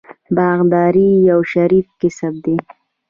[0.35, 2.55] باغداري یو شریف کسب دی.